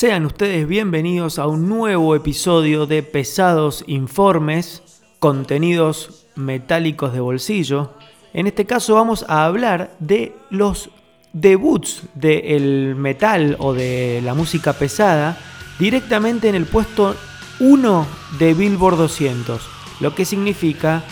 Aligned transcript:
Sean 0.00 0.24
ustedes 0.24 0.66
bienvenidos 0.66 1.38
a 1.38 1.46
un 1.46 1.68
nuevo 1.68 2.16
episodio 2.16 2.86
de 2.86 3.02
Pesados 3.02 3.84
Informes, 3.86 4.82
contenidos 5.18 6.24
metálicos 6.36 7.12
de 7.12 7.20
bolsillo. 7.20 7.92
En 8.32 8.46
este 8.46 8.64
caso 8.64 8.94
vamos 8.94 9.26
a 9.28 9.44
hablar 9.44 9.94
de 9.98 10.34
los 10.48 10.88
debuts 11.34 12.04
del 12.14 12.94
metal 12.96 13.56
o 13.58 13.74
de 13.74 14.22
la 14.24 14.32
música 14.32 14.72
pesada 14.72 15.38
directamente 15.78 16.48
en 16.48 16.54
el 16.54 16.64
puesto 16.64 17.14
1 17.58 18.06
de 18.38 18.54
Billboard 18.54 18.96
200, 18.96 19.60
lo 20.00 20.14
que 20.14 20.24
significa 20.24 21.04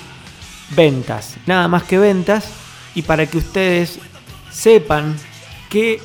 ventas, 0.74 1.36
nada 1.46 1.68
más 1.68 1.82
que 1.82 1.98
ventas, 1.98 2.50
y 2.94 3.02
para 3.02 3.26
que 3.26 3.36
ustedes 3.36 3.98
sepan 4.50 5.14
que 5.68 6.00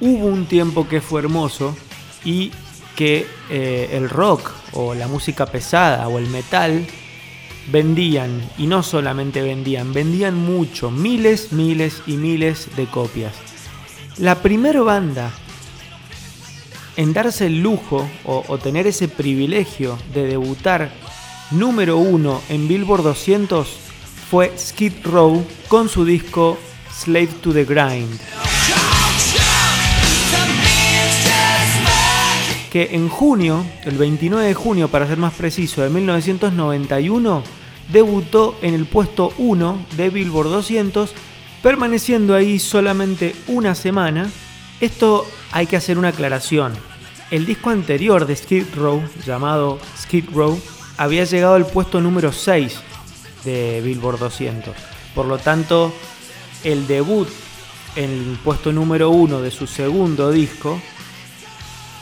hubo 0.00 0.26
un 0.26 0.46
tiempo 0.46 0.88
que 0.88 1.00
fue 1.00 1.20
hermoso 1.20 1.76
y 2.24 2.52
que 2.96 3.26
eh, 3.50 3.90
el 3.92 4.08
rock 4.08 4.50
o 4.72 4.94
la 4.94 5.08
música 5.08 5.46
pesada 5.46 6.08
o 6.08 6.18
el 6.18 6.26
metal 6.26 6.86
vendían, 7.70 8.42
y 8.58 8.66
no 8.66 8.82
solamente 8.82 9.42
vendían, 9.42 9.92
vendían 9.92 10.34
mucho, 10.34 10.90
miles, 10.90 11.52
miles 11.52 12.02
y 12.06 12.12
miles 12.12 12.68
de 12.76 12.86
copias. 12.86 13.34
La 14.18 14.36
primera 14.36 14.80
banda 14.82 15.30
en 16.96 17.12
darse 17.12 17.46
el 17.46 17.62
lujo 17.62 18.08
o, 18.24 18.58
tener 18.58 18.88
ese 18.88 19.06
privilegio 19.06 19.96
de 20.12 20.26
debutar 20.26 20.90
número 21.52 21.96
uno 21.96 22.42
en 22.48 22.66
Billboard 22.66 23.04
200 23.04 23.68
fue 24.28 24.52
Skid 24.58 25.04
Row 25.04 25.46
con 25.68 25.88
su 25.88 26.04
disco 26.04 26.58
Slave 26.92 27.30
to 27.40 27.52
the 27.52 27.64
Grind. 27.64 28.47
Que 32.70 32.90
en 32.92 33.08
junio, 33.08 33.64
el 33.84 33.96
29 33.96 34.46
de 34.46 34.54
junio 34.54 34.88
para 34.88 35.06
ser 35.06 35.18
más 35.18 35.32
preciso, 35.34 35.82
de 35.82 35.88
1991, 35.88 37.42
debutó 37.90 38.56
en 38.60 38.74
el 38.74 38.84
puesto 38.84 39.32
1 39.38 39.86
de 39.96 40.10
Billboard 40.10 40.50
200, 40.50 41.12
permaneciendo 41.62 42.34
ahí 42.34 42.58
solamente 42.58 43.34
una 43.46 43.74
semana. 43.74 44.30
Esto 44.80 45.26
hay 45.52 45.66
que 45.66 45.76
hacer 45.76 45.98
una 45.98 46.08
aclaración. 46.08 46.74
El 47.30 47.46
disco 47.46 47.70
anterior 47.70 48.26
de 48.26 48.36
Skid 48.36 48.66
Row, 48.76 49.02
llamado 49.24 49.78
Skid 49.98 50.26
Row, 50.32 50.60
había 50.96 51.24
llegado 51.24 51.54
al 51.54 51.66
puesto 51.66 52.00
número 52.00 52.32
6 52.32 52.80
de 53.44 53.80
Billboard 53.82 54.18
200. 54.18 54.74
Por 55.14 55.26
lo 55.26 55.38
tanto, 55.38 55.92
el 56.64 56.86
debut 56.86 57.28
en 57.96 58.10
el 58.10 58.38
puesto 58.44 58.72
número 58.72 59.10
1 59.10 59.40
de 59.40 59.50
su 59.50 59.66
segundo 59.66 60.30
disco 60.30 60.80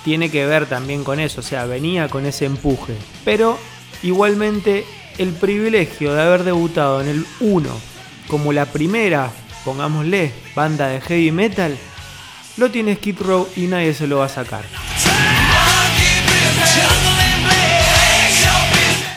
tiene 0.07 0.31
que 0.31 0.47
ver 0.47 0.67
también 0.67 1.03
con 1.03 1.19
eso, 1.19 1.41
o 1.41 1.43
sea, 1.43 1.67
venía 1.67 2.09
con 2.09 2.27
ese 2.27 2.45
empuje. 2.45 2.95
Pero 3.25 3.59
igualmente 4.05 4.87
el 5.19 5.33
privilegio 5.33 6.15
de 6.15 6.23
haber 6.23 6.45
debutado 6.45 7.01
en 7.01 7.09
el 7.09 7.27
1 7.41 7.69
como 8.29 8.53
la 8.53 8.67
primera, 8.67 9.33
pongámosle, 9.65 10.33
banda 10.55 10.87
de 10.87 11.01
heavy 11.01 11.33
metal, 11.33 11.77
lo 12.57 12.71
tiene 12.71 12.95
Skid 12.95 13.19
Row 13.19 13.49
y 13.57 13.63
nadie 13.63 13.95
se 13.95 14.07
lo 14.07 14.19
va 14.19 14.27
a 14.27 14.29
sacar. 14.29 14.63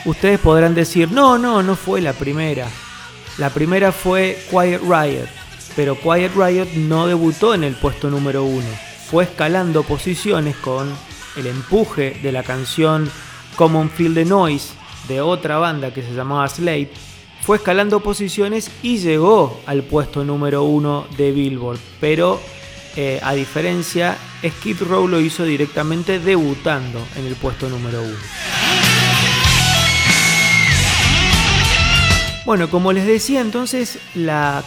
Ustedes 0.06 0.40
podrán 0.40 0.74
decir, 0.74 1.12
no, 1.12 1.38
no, 1.38 1.62
no 1.62 1.76
fue 1.76 2.00
la 2.00 2.14
primera. 2.14 2.66
La 3.38 3.50
primera 3.50 3.92
fue 3.92 4.44
Quiet 4.50 4.80
Riot, 4.82 5.28
pero 5.76 5.94
Quiet 5.94 6.32
Riot 6.34 6.72
no 6.74 7.06
debutó 7.06 7.54
en 7.54 7.62
el 7.62 7.76
puesto 7.76 8.10
número 8.10 8.42
uno. 8.42 8.89
Fue 9.10 9.24
escalando 9.24 9.82
posiciones 9.82 10.54
con 10.54 10.88
el 11.34 11.48
empuje 11.48 12.16
de 12.22 12.30
la 12.30 12.44
canción 12.44 13.10
Common 13.56 13.90
Feel 13.90 14.14
the 14.14 14.24
Noise 14.24 14.74
de 15.08 15.20
otra 15.20 15.58
banda 15.58 15.92
que 15.92 16.02
se 16.02 16.14
llamaba 16.14 16.48
Slate. 16.48 16.92
Fue 17.42 17.56
escalando 17.56 17.98
posiciones 17.98 18.70
y 18.82 18.98
llegó 18.98 19.60
al 19.66 19.82
puesto 19.82 20.24
número 20.24 20.62
uno 20.62 21.08
de 21.16 21.32
Billboard. 21.32 21.80
Pero 21.98 22.40
eh, 22.94 23.18
a 23.24 23.34
diferencia, 23.34 24.16
Skid 24.46 24.82
Row 24.82 25.08
lo 25.08 25.18
hizo 25.18 25.42
directamente 25.42 26.20
debutando 26.20 27.00
en 27.16 27.26
el 27.26 27.34
puesto 27.34 27.68
número 27.68 28.02
uno. 28.02 28.16
Bueno, 32.46 32.70
como 32.70 32.92
les 32.92 33.06
decía 33.06 33.40
entonces, 33.40 33.98
la, 34.14 34.62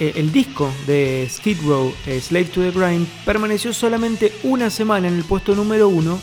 el 0.00 0.32
disco 0.32 0.72
de 0.86 1.28
Skid 1.30 1.58
Row, 1.66 1.92
eh, 2.06 2.20
Slave 2.20 2.46
to 2.46 2.62
the 2.62 2.70
Grind, 2.70 3.06
permaneció 3.24 3.72
solamente 3.74 4.32
una 4.42 4.70
semana 4.70 5.08
en 5.08 5.14
el 5.14 5.24
puesto 5.24 5.54
número 5.54 5.88
uno. 5.88 6.18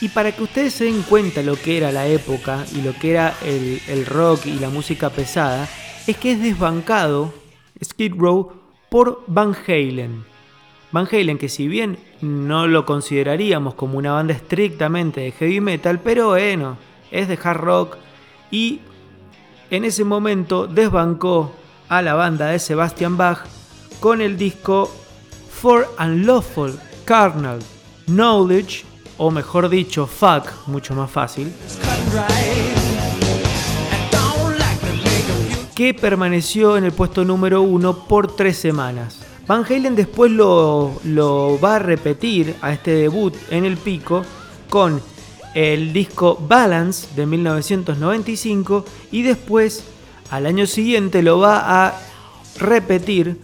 Y 0.00 0.08
para 0.08 0.32
que 0.32 0.42
ustedes 0.42 0.72
se 0.72 0.84
den 0.84 1.02
cuenta 1.02 1.42
lo 1.42 1.56
que 1.56 1.76
era 1.76 1.92
la 1.92 2.06
época 2.06 2.64
y 2.74 2.80
lo 2.80 2.94
que 2.94 3.10
era 3.10 3.36
el, 3.44 3.80
el 3.88 4.06
rock 4.06 4.46
y 4.46 4.58
la 4.58 4.70
música 4.70 5.10
pesada, 5.10 5.68
es 6.06 6.16
que 6.16 6.32
es 6.32 6.42
desbancado 6.42 7.34
Skid 7.84 8.14
Row 8.16 8.52
por 8.88 9.22
Van 9.26 9.54
Halen. 9.66 10.24
Van 10.90 11.06
Halen, 11.10 11.38
que 11.38 11.48
si 11.48 11.68
bien 11.68 11.98
no 12.20 12.66
lo 12.66 12.84
consideraríamos 12.84 13.74
como 13.74 13.98
una 13.98 14.12
banda 14.12 14.34
estrictamente 14.34 15.20
de 15.20 15.32
heavy 15.32 15.60
metal, 15.60 16.00
pero 16.00 16.30
bueno, 16.30 16.78
es 17.10 17.28
de 17.28 17.38
hard 17.42 17.60
rock 17.60 17.96
y 18.50 18.80
en 19.70 19.84
ese 19.84 20.04
momento 20.04 20.66
desbancó 20.66 21.54
a 21.90 22.02
la 22.02 22.14
banda 22.14 22.46
de 22.46 22.58
Sebastian 22.58 23.16
Bach 23.16 23.40
con 23.98 24.22
el 24.22 24.38
disco 24.38 24.90
For 25.50 25.86
Unlawful 25.98 26.78
Carnal 27.04 27.58
Knowledge, 28.06 28.84
o 29.18 29.30
mejor 29.30 29.68
dicho, 29.68 30.06
Fuck, 30.06 30.68
mucho 30.68 30.94
más 30.94 31.10
fácil, 31.10 31.52
que 35.74 35.92
permaneció 35.92 36.76
en 36.76 36.84
el 36.84 36.92
puesto 36.92 37.24
número 37.24 37.62
uno 37.62 38.04
por 38.06 38.36
tres 38.36 38.56
semanas. 38.56 39.18
Van 39.48 39.64
Halen 39.64 39.96
después 39.96 40.30
lo, 40.30 40.92
lo 41.04 41.58
va 41.60 41.76
a 41.76 41.78
repetir 41.80 42.54
a 42.62 42.72
este 42.72 42.92
debut 42.92 43.34
en 43.50 43.64
el 43.64 43.76
pico 43.76 44.24
con 44.68 45.02
el 45.54 45.92
disco 45.92 46.38
Balance 46.40 47.08
de 47.16 47.26
1995 47.26 48.84
y 49.10 49.22
después 49.22 49.84
al 50.30 50.46
año 50.46 50.66
siguiente 50.66 51.22
lo 51.22 51.38
va 51.38 51.86
a 51.86 51.94
repetir 52.58 53.40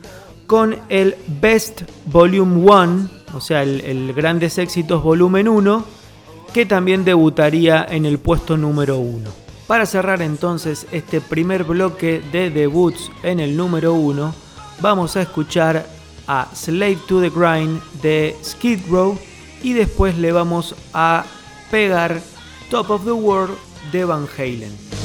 con 0.46 0.76
el 0.88 1.16
Best 1.40 1.82
Volume 2.06 2.70
1, 2.70 3.10
o 3.34 3.40
sea, 3.40 3.62
el, 3.62 4.12
Grandes 4.14 4.58
Éxitos 4.58 5.02
Volumen 5.02 5.48
1, 5.48 5.84
que 6.52 6.66
también 6.66 7.04
debutaría 7.04 7.84
en 7.88 8.06
el 8.06 8.18
puesto 8.18 8.56
número 8.56 8.98
1. 8.98 9.28
Para 9.66 9.84
cerrar 9.84 10.22
entonces 10.22 10.86
este 10.92 11.20
primer 11.20 11.64
bloque 11.64 12.22
de 12.30 12.50
debuts 12.50 13.10
en 13.24 13.40
el 13.40 13.56
número 13.56 13.94
1, 13.94 14.32
vamos 14.80 15.16
a 15.16 15.22
escuchar 15.22 15.86
a 16.28 16.48
Slave 16.54 16.98
to 17.08 17.20
the 17.20 17.30
Grind 17.30 17.82
de 18.00 18.36
Skid 18.44 18.80
Row 18.88 19.18
y 19.62 19.72
después 19.72 20.16
le 20.18 20.30
vamos 20.30 20.76
a 20.94 21.24
pegar 21.70 22.20
Top 22.70 22.90
of 22.90 23.04
the 23.04 23.12
World 23.12 23.56
de 23.90 24.04
Van 24.04 24.28
Halen. 24.38 24.95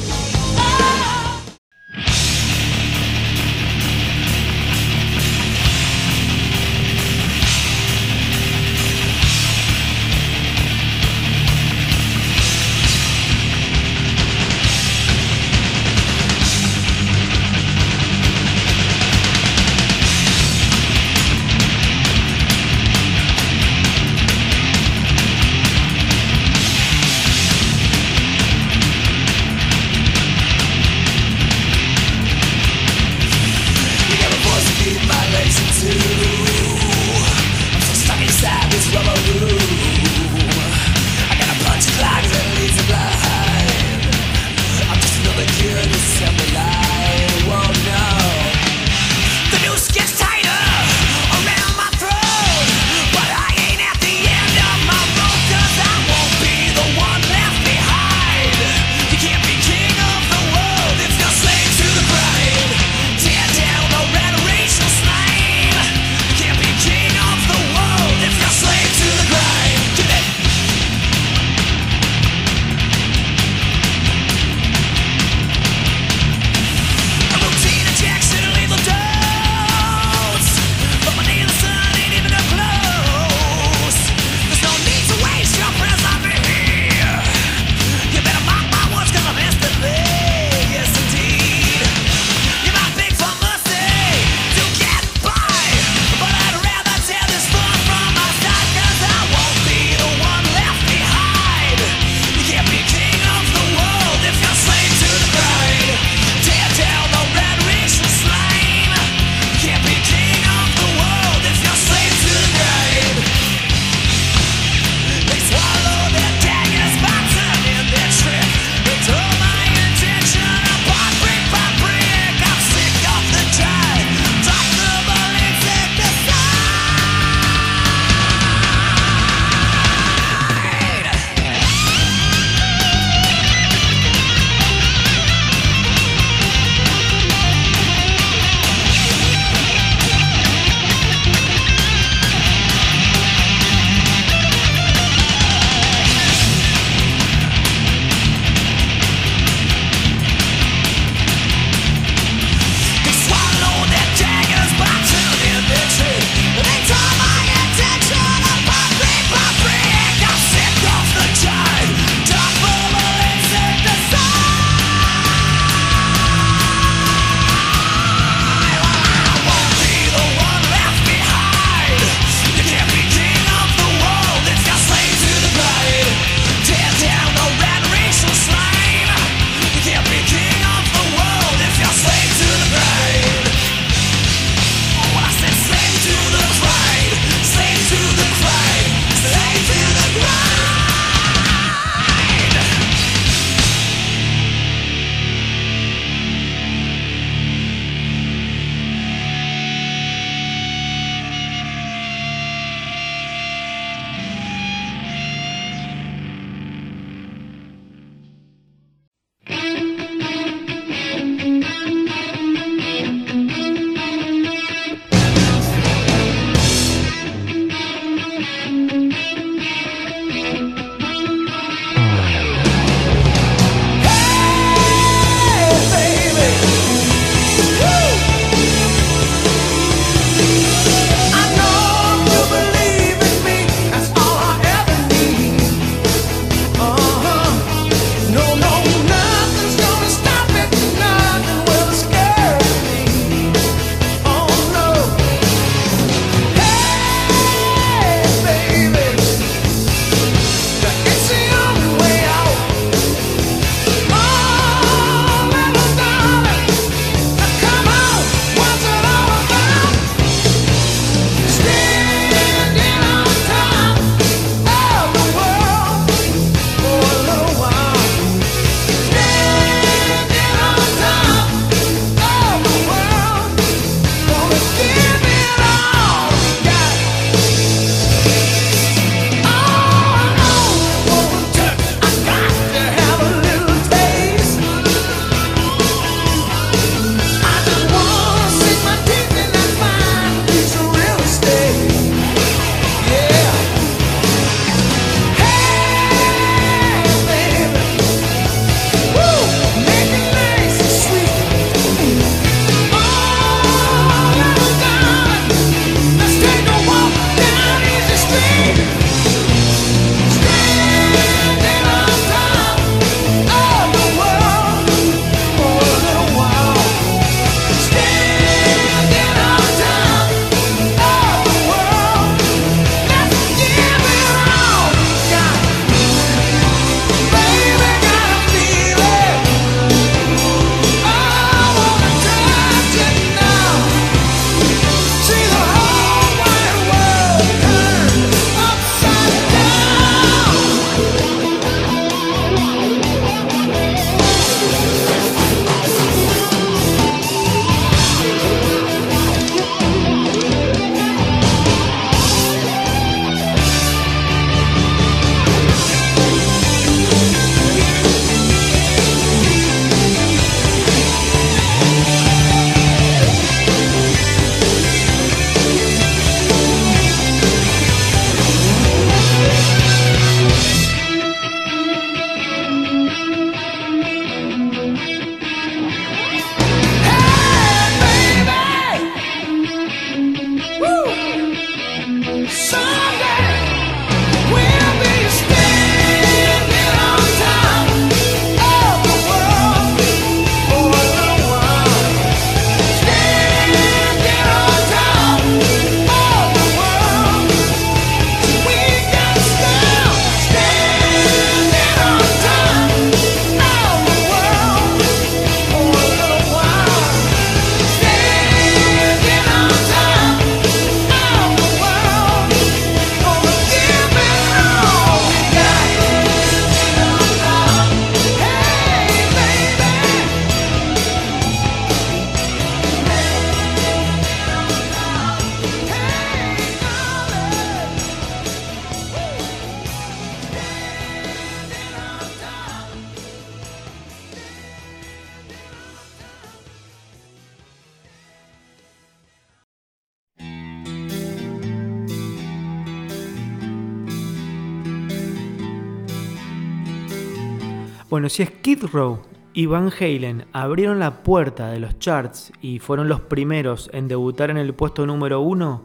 Si 448.28 448.44
Skid 448.44 448.84
Row 448.92 449.20
y 449.52 449.66
Van 449.66 449.90
Halen 449.90 450.46
abrieron 450.52 450.98
la 450.98 451.22
puerta 451.22 451.70
de 451.70 451.80
los 451.80 451.98
charts 451.98 452.52
y 452.60 452.78
fueron 452.78 453.08
los 453.08 453.20
primeros 453.20 453.90
en 453.92 454.08
debutar 454.08 454.50
en 454.50 454.56
el 454.56 454.74
puesto 454.74 455.06
número 455.06 455.40
uno, 455.40 455.82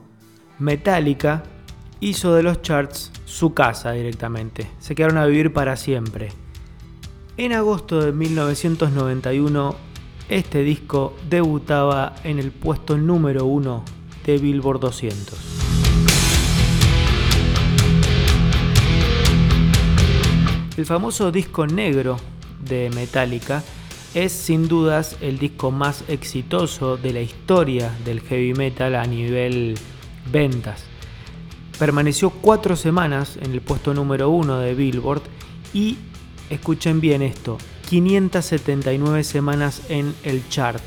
Metallica 0.59 1.43
hizo 1.99 2.33
de 2.33 2.43
los 2.43 2.61
charts 2.61 3.11
su 3.25 3.53
casa 3.53 3.91
directamente. 3.91 4.67
Se 4.79 4.95
quedaron 4.95 5.17
a 5.17 5.25
vivir 5.25 5.53
para 5.53 5.75
siempre. 5.75 6.29
En 7.37 7.53
agosto 7.53 8.01
de 8.01 8.11
1991, 8.11 9.75
este 10.29 10.63
disco 10.63 11.15
debutaba 11.29 12.15
en 12.23 12.39
el 12.39 12.51
puesto 12.51 12.97
número 12.97 13.45
uno 13.45 13.83
de 14.25 14.37
Billboard 14.37 14.79
200. 14.79 15.66
El 20.77 20.85
famoso 20.85 21.31
disco 21.31 21.65
negro 21.65 22.17
de 22.63 22.91
Metallica 22.91 23.63
es 24.13 24.31
sin 24.31 24.67
dudas 24.67 25.17
el 25.21 25.39
disco 25.39 25.71
más 25.71 26.03
exitoso 26.07 26.97
de 26.97 27.13
la 27.13 27.21
historia 27.21 27.91
del 28.05 28.21
heavy 28.21 28.53
metal 28.53 28.93
a 28.93 29.03
nivel 29.05 29.73
ventas. 30.31 30.83
Permaneció 31.79 32.29
cuatro 32.29 32.75
semanas 32.75 33.39
en 33.41 33.53
el 33.53 33.61
puesto 33.61 33.95
número 33.95 34.29
uno 34.29 34.59
de 34.59 34.75
Billboard 34.75 35.23
y, 35.73 35.97
escuchen 36.51 37.01
bien 37.01 37.23
esto, 37.23 37.57
579 37.89 39.23
semanas 39.23 39.81
en 39.89 40.13
el 40.21 40.47
chart. 40.47 40.83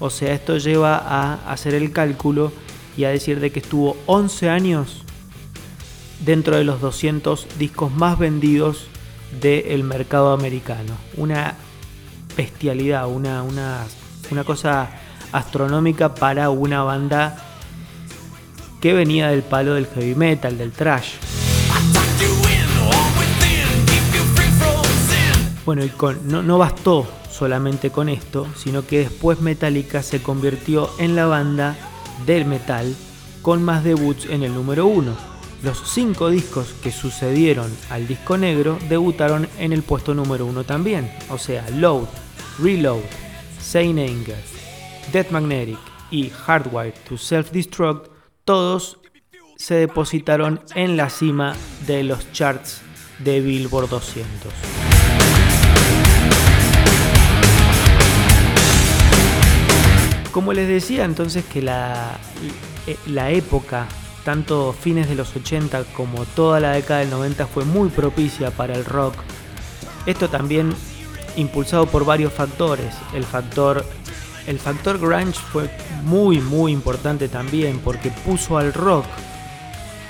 O 0.00 0.10
sea, 0.10 0.34
esto 0.34 0.58
lleva 0.58 0.96
a 0.96 1.34
hacer 1.52 1.74
el 1.74 1.92
cálculo 1.92 2.50
y 2.96 3.04
a 3.04 3.10
decir 3.10 3.38
de 3.38 3.52
que 3.52 3.60
estuvo 3.60 3.96
11 4.06 4.48
años 4.48 5.04
dentro 6.24 6.56
de 6.56 6.64
los 6.64 6.80
200 6.80 7.46
discos 7.60 7.92
más 7.92 8.18
vendidos 8.18 8.88
del 9.40 9.84
mercado 9.84 10.32
americano. 10.32 10.96
Una 11.16 11.54
bestialidad, 12.36 13.08
una, 13.08 13.42
una, 13.42 13.84
una 14.30 14.44
cosa 14.44 14.90
astronómica 15.32 16.14
para 16.14 16.50
una 16.50 16.82
banda 16.82 17.36
que 18.80 18.94
venía 18.94 19.28
del 19.28 19.42
palo 19.42 19.74
del 19.74 19.86
heavy 19.86 20.14
metal, 20.14 20.56
del 20.56 20.72
trash. 20.72 21.14
Bueno, 25.66 25.84
y 25.84 25.88
con, 25.90 26.26
no, 26.26 26.42
no 26.42 26.58
bastó 26.58 27.06
solamente 27.30 27.90
con 27.90 28.08
esto, 28.08 28.46
sino 28.56 28.86
que 28.86 29.00
después 29.00 29.40
Metallica 29.40 30.02
se 30.02 30.22
convirtió 30.22 30.90
en 30.98 31.14
la 31.14 31.26
banda 31.26 31.76
del 32.26 32.44
metal 32.44 32.94
con 33.42 33.62
más 33.62 33.84
debuts 33.84 34.26
en 34.26 34.42
el 34.42 34.52
número 34.52 34.86
uno 34.86 35.30
los 35.62 35.82
cinco 35.92 36.30
discos 36.30 36.74
que 36.82 36.90
sucedieron 36.90 37.70
al 37.90 38.06
disco 38.06 38.38
negro 38.38 38.78
debutaron 38.88 39.48
en 39.58 39.72
el 39.72 39.82
puesto 39.82 40.14
número 40.14 40.46
uno 40.46 40.64
también, 40.64 41.12
o 41.28 41.36
sea, 41.36 41.68
Load, 41.70 42.08
Reload, 42.58 43.02
Saint 43.60 43.98
Anger, 43.98 44.42
Death 45.12 45.30
Magnetic 45.30 45.78
y 46.10 46.30
Hardwired 46.30 46.94
to 47.08 47.16
Self-Destruct, 47.16 48.08
todos 48.44 48.98
se 49.56 49.74
depositaron 49.74 50.60
en 50.74 50.96
la 50.96 51.10
cima 51.10 51.54
de 51.86 52.04
los 52.04 52.32
charts 52.32 52.80
de 53.18 53.40
Billboard 53.40 53.90
200. 53.90 54.52
Como 60.32 60.54
les 60.54 60.68
decía 60.68 61.04
entonces 61.04 61.44
que 61.44 61.60
la, 61.60 62.18
la 63.06 63.30
época 63.30 63.86
tanto 64.24 64.72
fines 64.72 65.08
de 65.08 65.14
los 65.14 65.34
80 65.34 65.84
como 65.96 66.24
toda 66.24 66.60
la 66.60 66.72
década 66.72 67.00
del 67.00 67.10
90 67.10 67.46
fue 67.46 67.64
muy 67.64 67.88
propicia 67.88 68.50
para 68.50 68.74
el 68.74 68.84
rock. 68.84 69.14
Esto 70.06 70.28
también 70.28 70.74
impulsado 71.36 71.86
por 71.86 72.04
varios 72.04 72.32
factores. 72.32 72.94
El 73.14 73.24
factor, 73.24 73.84
el 74.46 74.58
factor 74.58 74.98
grunge 74.98 75.38
fue 75.38 75.70
muy 76.04 76.40
muy 76.40 76.72
importante 76.72 77.28
también 77.28 77.78
porque 77.78 78.10
puso 78.10 78.58
al 78.58 78.72
rock 78.72 79.04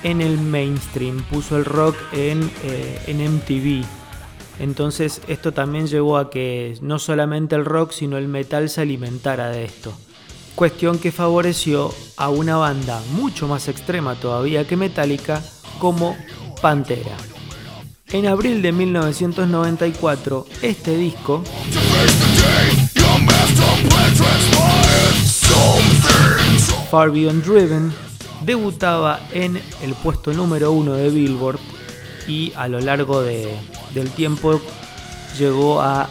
en 0.02 0.21
el 0.21 0.38
mainstream, 0.38 1.23
puso 1.25 1.57
el 1.57 1.64
rock 1.64 1.97
en, 2.12 2.50
eh, 2.64 3.02
en 3.07 3.21
MTV. 3.21 3.85
Entonces 4.59 5.23
esto 5.29 5.52
también 5.52 5.87
llevó 5.87 6.19
a 6.19 6.31
que 6.31 6.76
no 6.83 6.99
solamente 6.99 7.55
el 7.55 7.64
rock 7.64 7.93
sino 7.93 8.19
el 8.19 8.29
metal 8.29 8.69
se 8.69 8.83
alimentara 8.83 9.50
de 9.50 9.64
esto 9.64 9.95
cuestión 10.54 10.99
que 10.99 11.12
favoreció 11.12 11.92
a 12.16 12.28
una 12.28 12.57
banda 12.57 13.02
mucho 13.12 13.49
más 13.49 13.69
extrema 13.69 14.14
todavía 14.14 14.66
que 14.66 14.76
Metallica 14.76 15.42
como 15.78 16.16
Pantera. 16.61 17.16
En 18.12 18.26
abril 18.26 18.61
de 18.61 18.73
1994, 18.73 20.47
este 20.62 20.97
disco 20.97 21.45
Far 26.90 27.11
Beyond 27.12 27.45
Driven 27.45 27.92
debutaba 28.45 29.21
en 29.33 29.61
el 29.83 29.95
puesto 29.95 30.33
número 30.33 30.73
uno 30.73 30.95
de 30.95 31.09
Billboard 31.09 31.61
y 32.26 32.52
a 32.57 32.66
lo 32.66 32.80
largo 32.80 33.23
del 33.23 34.11
tiempo 34.16 34.61
llegó 35.38 35.80
a 35.80 36.11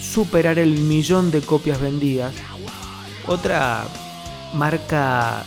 superar 0.00 0.58
el 0.58 0.72
millón 0.78 1.30
de 1.30 1.40
copias 1.40 1.80
vendidas 1.80 2.34
otra 3.28 3.84
marca 4.54 5.44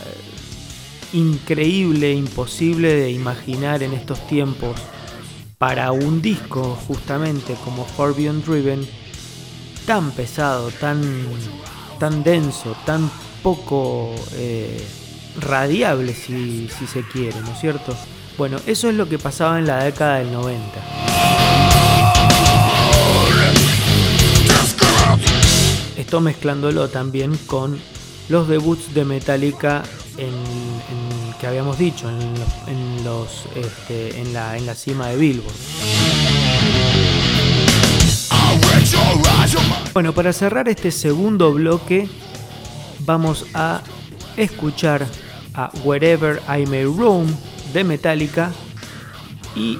increíble, 1.12 2.12
imposible 2.14 2.94
de 2.94 3.10
imaginar 3.10 3.82
en 3.82 3.92
estos 3.92 4.26
tiempos 4.26 4.76
para 5.58 5.92
un 5.92 6.22
disco 6.22 6.78
justamente 6.88 7.54
como 7.64 7.84
For 7.84 8.16
Beyond 8.16 8.44
Driven 8.44 8.88
tan 9.86 10.10
pesado, 10.12 10.70
tan, 10.70 11.02
tan 11.98 12.22
denso, 12.22 12.74
tan 12.86 13.10
poco 13.42 14.14
eh, 14.34 14.84
radiable 15.40 16.14
si 16.14 16.68
se 16.68 17.02
quiere, 17.02 17.40
¿no 17.40 17.52
es 17.52 17.60
cierto? 17.60 17.94
Bueno, 18.38 18.58
eso 18.66 18.88
es 18.88 18.94
lo 18.94 19.08
que 19.08 19.18
pasaba 19.18 19.58
en 19.58 19.66
la 19.66 19.84
década 19.84 20.18
del 20.18 20.32
90. 20.32 21.41
Esto 26.02 26.20
mezclándolo 26.20 26.88
también 26.88 27.36
con 27.46 27.78
los 28.28 28.48
debuts 28.48 28.92
de 28.92 29.04
Metallica 29.04 29.84
en, 30.18 30.32
que 31.40 31.46
habíamos 31.46 31.78
dicho, 31.78 32.10
en, 32.10 33.04
los, 33.04 33.44
este, 33.54 34.20
en, 34.20 34.34
la, 34.34 34.56
en 34.56 34.66
la 34.66 34.74
cima 34.74 35.06
de 35.06 35.16
Billboard. 35.16 35.54
Bueno, 39.94 40.12
para 40.12 40.32
cerrar 40.32 40.68
este 40.68 40.90
segundo 40.90 41.52
bloque, 41.52 42.08
vamos 43.06 43.46
a 43.54 43.80
escuchar 44.36 45.06
a 45.54 45.70
Wherever 45.84 46.42
I 46.48 46.66
May 46.66 46.84
Roam 46.84 47.28
de 47.72 47.84
Metallica 47.84 48.50
y 49.54 49.78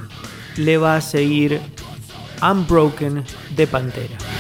le 0.55 0.79
va 0.79 0.95
a 0.95 1.01
seguir 1.01 1.61
Unbroken 2.41 3.25
de 3.57 3.67
Pantera. 3.67 4.32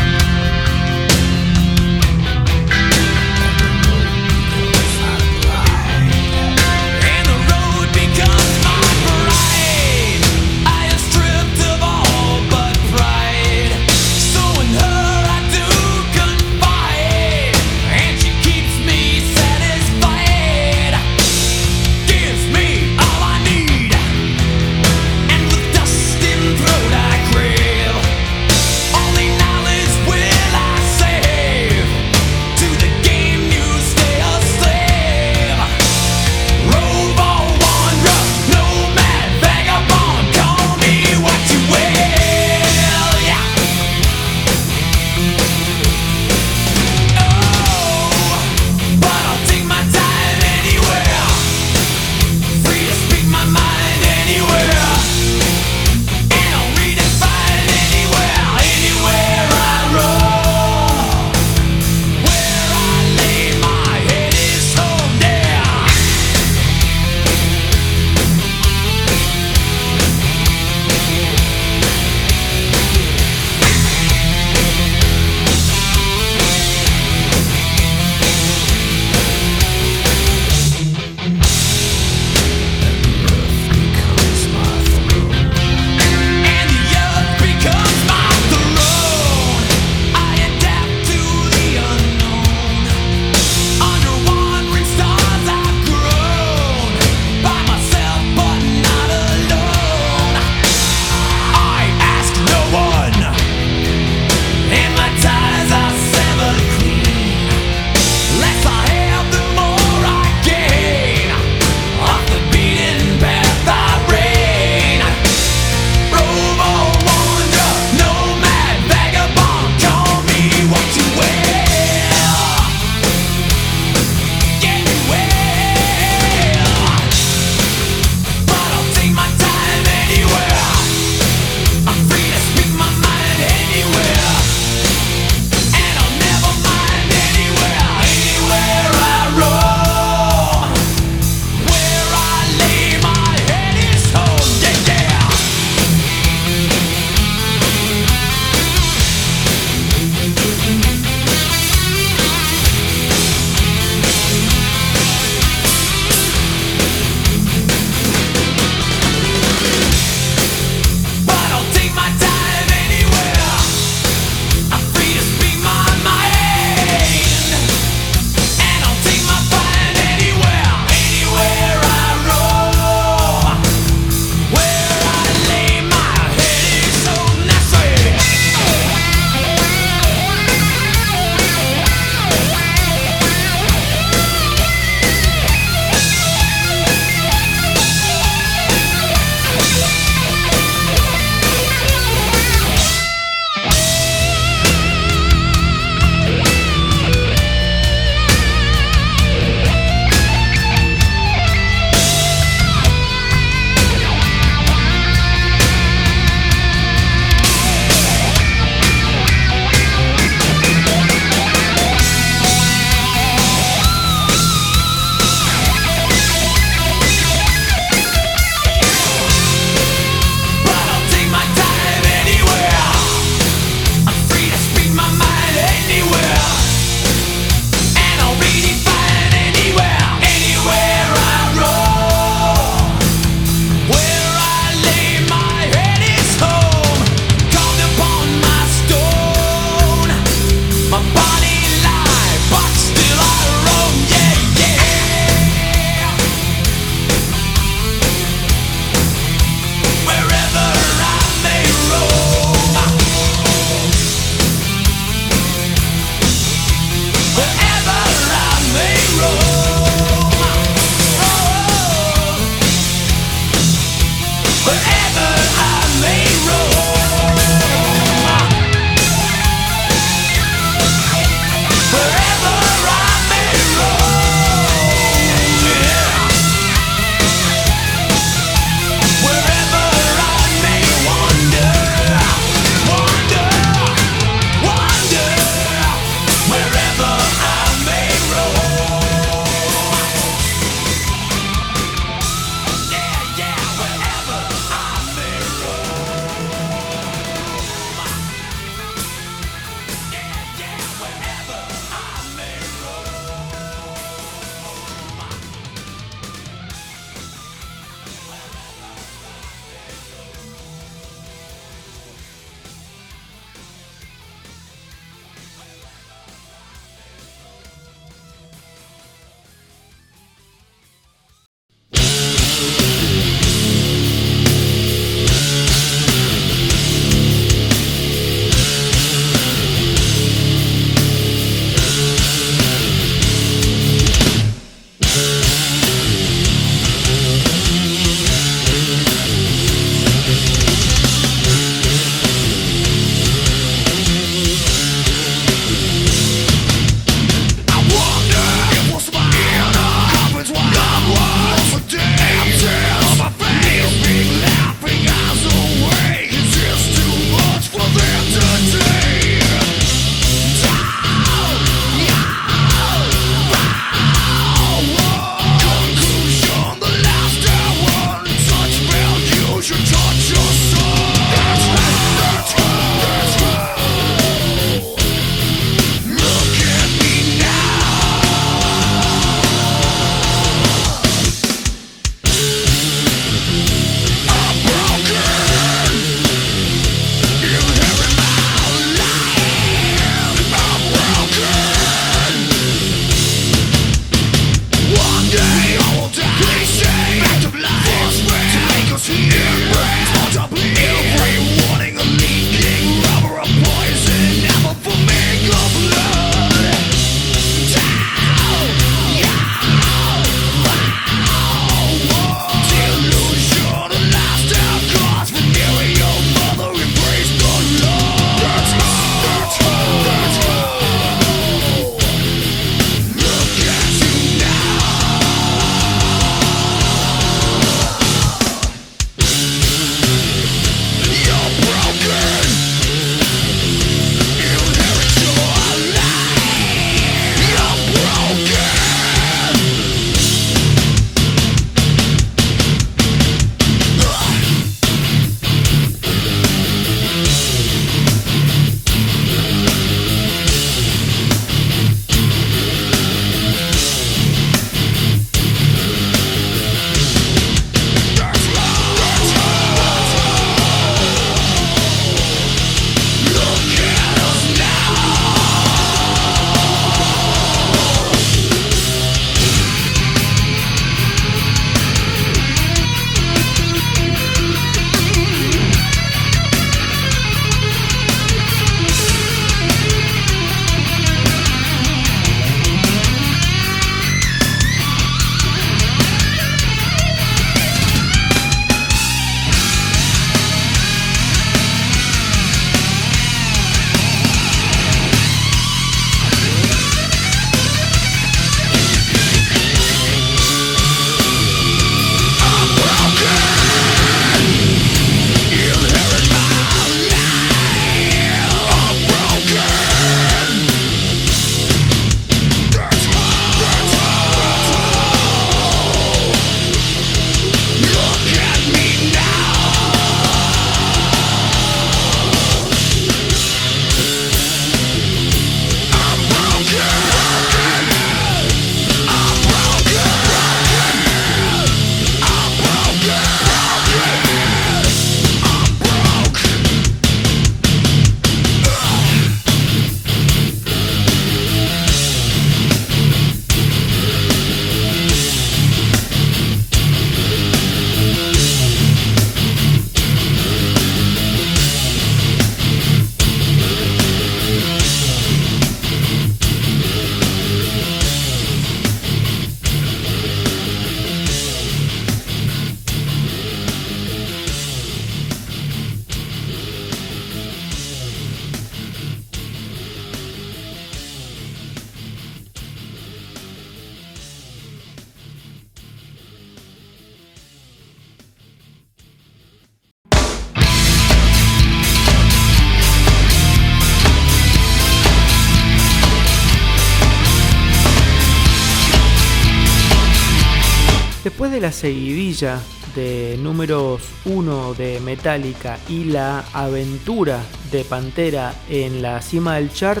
La 591.66 591.72
seguidilla 591.72 592.60
de 592.94 593.36
números 593.42 594.00
1 594.24 594.74
de 594.74 595.00
Metallica 595.00 595.80
y 595.88 596.04
la 596.04 596.44
aventura 596.52 597.42
de 597.72 597.82
Pantera 597.82 598.54
en 598.70 599.02
la 599.02 599.20
cima 599.20 599.56
del 599.56 599.72
chart, 599.72 600.00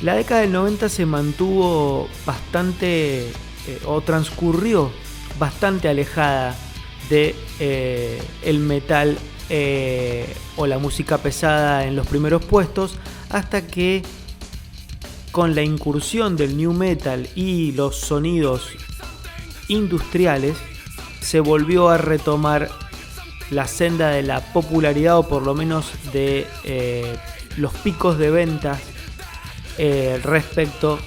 la 0.00 0.14
década 0.14 0.42
del 0.42 0.52
90 0.52 0.88
se 0.88 1.06
mantuvo 1.06 2.08
bastante 2.24 3.30
eh, 3.30 3.32
o 3.84 4.00
transcurrió 4.02 4.92
bastante 5.40 5.88
alejada 5.88 6.54
de 7.08 7.34
eh, 7.58 8.22
el 8.44 8.60
metal 8.60 9.18
eh, 9.48 10.32
o 10.56 10.68
la 10.68 10.78
música 10.78 11.18
pesada 11.18 11.84
en 11.84 11.96
los 11.96 12.06
primeros 12.06 12.44
puestos 12.44 12.94
hasta 13.28 13.66
que 13.66 14.04
con 15.32 15.56
la 15.56 15.64
incursión 15.64 16.36
del 16.36 16.56
new 16.56 16.72
metal 16.72 17.28
y 17.34 17.72
los 17.72 17.96
sonidos 17.96 18.68
industriales, 19.70 20.56
se 21.20 21.40
volvió 21.40 21.88
a 21.88 21.98
retomar 21.98 22.68
la 23.50 23.66
senda 23.66 24.10
de 24.10 24.22
la 24.22 24.40
popularidad 24.52 25.18
o 25.18 25.28
por 25.28 25.42
lo 25.42 25.54
menos 25.54 25.90
de 26.12 26.46
eh, 26.64 27.16
los 27.56 27.72
picos 27.74 28.18
de 28.18 28.30
ventas 28.30 28.80
eh, 29.78 30.20
respecto 30.22 30.98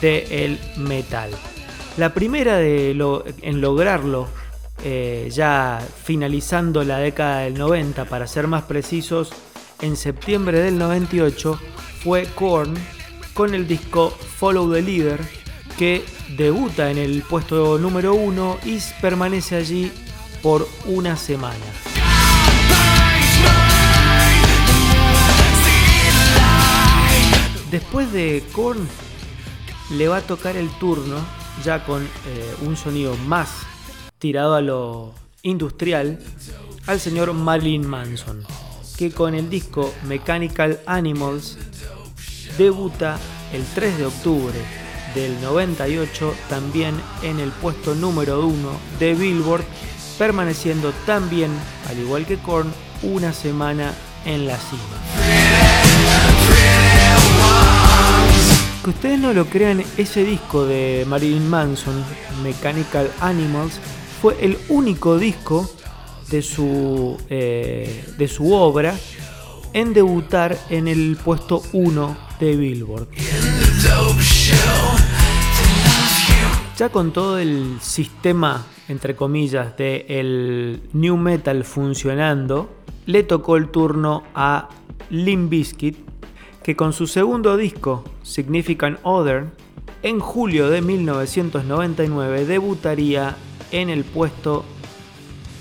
del 0.00 0.58
metal. 0.76 1.30
La 1.96 2.14
primera 2.14 2.60
en 2.60 3.60
lograrlo, 3.60 4.28
eh, 4.84 5.28
ya 5.30 5.80
finalizando 6.04 6.84
la 6.84 6.98
década 6.98 7.40
del 7.40 7.58
90, 7.58 8.04
para 8.06 8.26
ser 8.26 8.46
más 8.46 8.62
precisos, 8.62 9.30
en 9.80 9.96
septiembre 9.96 10.60
del 10.60 10.78
98 10.78 11.58
fue 12.02 12.26
Korn 12.34 12.74
con 13.34 13.54
el 13.54 13.66
disco 13.66 14.10
Follow 14.10 14.72
the 14.72 14.82
Leader, 14.82 15.20
que 15.80 16.04
debuta 16.36 16.90
en 16.90 16.98
el 16.98 17.22
puesto 17.22 17.78
número 17.78 18.12
uno 18.12 18.58
y 18.66 18.76
permanece 19.00 19.56
allí 19.56 19.90
por 20.42 20.68
una 20.84 21.16
semana. 21.16 21.56
Después 27.70 28.12
de 28.12 28.44
Korn 28.52 28.86
le 29.92 30.08
va 30.08 30.18
a 30.18 30.20
tocar 30.20 30.54
el 30.58 30.68
turno 30.72 31.16
ya 31.64 31.82
con 31.86 32.02
eh, 32.02 32.08
un 32.60 32.76
sonido 32.76 33.16
más 33.26 33.48
tirado 34.18 34.56
a 34.56 34.60
lo 34.60 35.14
industrial 35.40 36.18
al 36.88 37.00
señor 37.00 37.32
Marilyn 37.32 37.86
Manson, 37.86 38.44
que 38.98 39.12
con 39.12 39.34
el 39.34 39.48
disco 39.48 39.94
Mechanical 40.06 40.78
Animals 40.84 41.56
debuta 42.58 43.18
el 43.54 43.64
3 43.64 43.96
de 43.96 44.04
octubre 44.04 44.79
del 45.14 45.40
98 45.40 46.34
también 46.48 46.94
en 47.22 47.40
el 47.40 47.50
puesto 47.50 47.94
número 47.94 48.46
1 48.46 48.70
de 48.98 49.14
Billboard, 49.14 49.64
permaneciendo 50.18 50.92
también, 51.06 51.50
al 51.88 51.98
igual 51.98 52.26
que 52.26 52.38
Korn, 52.38 52.72
una 53.02 53.32
semana 53.32 53.94
en 54.24 54.46
la 54.46 54.56
cima. 54.56 54.82
Que 58.84 58.90
ustedes 58.90 59.18
no 59.18 59.32
lo 59.32 59.46
crean, 59.46 59.82
ese 59.96 60.24
disco 60.24 60.64
de 60.64 61.04
Marilyn 61.06 61.48
Manson, 61.48 62.04
Mechanical 62.42 63.10
Animals, 63.20 63.74
fue 64.20 64.36
el 64.40 64.58
único 64.68 65.18
disco 65.18 65.70
de 66.30 66.42
su, 66.42 67.18
eh, 67.28 68.04
de 68.16 68.28
su 68.28 68.52
obra 68.54 68.94
en 69.72 69.92
debutar 69.92 70.58
en 70.70 70.88
el 70.88 71.16
puesto 71.22 71.62
1 71.72 72.16
de 72.40 72.56
Billboard. 72.56 73.08
Ya 76.80 76.88
con 76.88 77.12
todo 77.12 77.36
el 77.36 77.78
sistema, 77.82 78.64
entre 78.88 79.14
comillas, 79.14 79.76
de 79.76 80.06
el 80.08 80.80
new 80.94 81.18
metal 81.18 81.64
funcionando, 81.64 82.70
le 83.04 83.22
tocó 83.22 83.58
el 83.58 83.68
turno 83.68 84.22
a 84.34 84.70
Limp 85.10 85.50
Bizkit, 85.50 85.98
que 86.62 86.76
con 86.76 86.94
su 86.94 87.06
segundo 87.06 87.58
disco, 87.58 88.02
Significant 88.22 88.98
Other, 89.02 89.50
en 90.02 90.20
julio 90.20 90.70
de 90.70 90.80
1999 90.80 92.46
debutaría 92.46 93.36
en 93.72 93.90
el 93.90 94.02
puesto, 94.04 94.64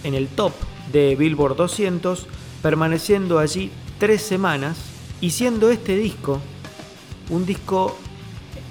en 0.05 0.13
el 0.13 0.29
top 0.29 0.53
de 0.93 1.17
Billboard 1.17 1.57
200, 1.57 2.27
permaneciendo 2.61 3.39
allí 3.39 3.71
tres 3.97 4.21
semanas 4.21 4.77
y 5.19 5.31
siendo 5.31 5.69
este 5.69 5.97
disco 5.97 6.39
un 7.29 7.45
disco 7.45 7.97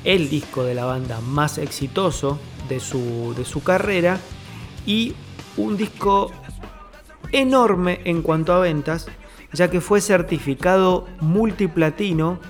el 0.09 0.31
disco 0.31 0.65
de 0.65 0.75
la 0.75 0.87
banda 0.87 1.21
más 1.21 1.59
exitoso 1.59 2.39
de 2.67 2.81
su, 2.81 3.35
de 3.37 3.45
su 3.45 3.63
carrera 3.63 4.19
y 4.87 5.13
un 5.59 5.77
disco 5.77 6.33
enorme 7.31 8.01
en 8.05 8.23
cuanto 8.23 8.55
a 8.55 8.61
ventas, 8.61 9.07
ya 9.53 9.69
que 9.69 9.83
fue 9.83 10.01
certificado 10.01 11.07
multiplatino 11.21 12.41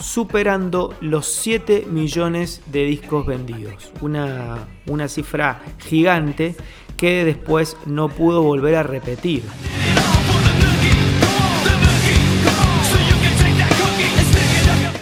superando 0.00 0.94
los 1.02 1.26
7 1.26 1.86
millones 1.90 2.62
de 2.72 2.86
discos 2.86 3.26
vendidos. 3.26 3.92
Una, 4.00 4.66
una 4.86 5.06
cifra 5.08 5.60
gigante 5.86 6.56
que 6.96 7.22
después 7.26 7.76
no 7.84 8.08
pudo 8.08 8.42
volver 8.42 8.76
a 8.76 8.82
repetir. 8.82 9.42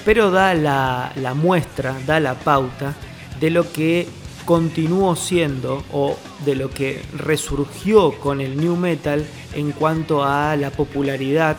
Pero 0.04 0.30
da 0.30 0.54
la, 0.54 1.34
muestra, 1.34 1.96
da 2.06 2.20
la 2.20 2.34
pauta 2.34 2.94
de 3.40 3.50
lo 3.50 3.70
que 3.72 4.08
continuó 4.44 5.14
siendo 5.14 5.84
o 5.92 6.18
de 6.44 6.56
lo 6.56 6.70
que 6.70 7.00
resurgió 7.16 8.12
con 8.12 8.40
el 8.40 8.56
new 8.56 8.76
metal 8.76 9.24
en 9.54 9.72
cuanto 9.72 10.24
a 10.24 10.56
la 10.56 10.70
popularidad 10.70 11.56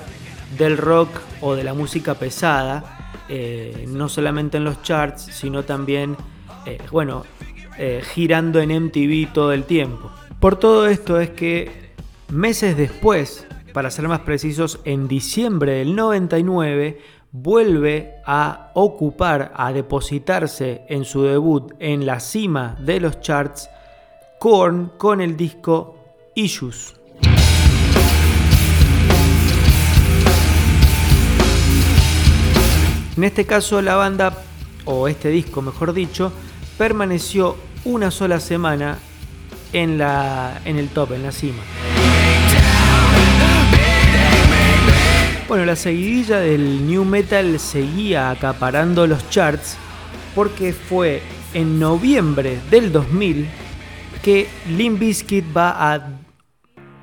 del 0.57 0.77
rock 0.77 1.09
o 1.41 1.55
de 1.55 1.63
la 1.63 1.73
música 1.73 2.15
pesada, 2.15 3.13
eh, 3.29 3.85
no 3.87 4.09
solamente 4.09 4.57
en 4.57 4.65
los 4.65 4.81
charts, 4.81 5.23
sino 5.31 5.63
también, 5.63 6.17
eh, 6.65 6.77
bueno, 6.91 7.23
eh, 7.77 8.03
girando 8.13 8.59
en 8.59 8.71
MTV 8.71 9.33
todo 9.33 9.53
el 9.53 9.63
tiempo. 9.63 10.11
Por 10.39 10.57
todo 10.57 10.87
esto 10.87 11.19
es 11.19 11.29
que 11.31 11.93
meses 12.29 12.75
después, 12.75 13.47
para 13.71 13.89
ser 13.89 14.07
más 14.07 14.19
precisos, 14.19 14.79
en 14.83 15.07
diciembre 15.07 15.73
del 15.73 15.95
99, 15.95 16.99
vuelve 17.33 18.21
a 18.25 18.69
ocupar, 18.75 19.51
a 19.55 19.73
depositarse 19.73 20.83
en 20.87 21.03
su 21.03 21.23
debut 21.23 21.73
en 21.79 22.05
la 22.05 22.19
cima 22.19 22.77
de 22.79 22.99
los 22.99 23.19
charts, 23.21 23.69
Korn 24.39 24.91
con 24.97 25.19
el 25.19 25.35
disco 25.35 25.97
Issues. 26.35 26.95
En 33.17 33.23
este 33.23 33.45
caso 33.45 33.81
la 33.81 33.95
banda, 33.95 34.37
o 34.85 35.07
este 35.07 35.29
disco 35.29 35.61
mejor 35.63 35.93
dicho, 35.93 36.31
permaneció 36.77 37.55
una 37.83 38.11
sola 38.11 38.39
semana 38.39 38.99
en, 39.71 39.97
la, 39.97 40.61
en 40.65 40.77
el 40.77 40.89
top, 40.89 41.13
en 41.13 41.23
la 41.23 41.31
cima. 41.31 41.63
Bueno, 45.47 45.65
la 45.65 45.75
seguidilla 45.75 46.39
del 46.39 46.87
new 46.87 47.03
metal 47.03 47.59
seguía 47.59 48.31
acaparando 48.31 49.05
los 49.05 49.29
charts 49.29 49.77
porque 50.33 50.71
fue 50.71 51.21
en 51.53 51.79
noviembre 51.79 52.59
del 52.71 52.93
2000 52.93 53.45
que 54.23 54.47
Limp 54.69 54.99
Bizkit 54.99 55.45
va 55.55 55.93
a 55.93 56.09